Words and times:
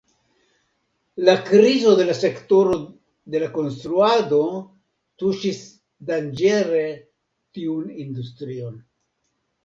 La 1.27 1.33
krizo 1.47 1.91
de 1.97 2.05
la 2.05 2.13
sektoro 2.19 2.77
de 3.35 3.41
la 3.43 3.49
konstruado 3.57 4.39
tuŝis 5.23 5.59
danĝere 6.13 6.81
tiun 7.59 7.85
industrion. 8.05 8.81